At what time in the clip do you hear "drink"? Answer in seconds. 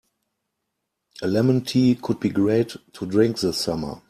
3.05-3.39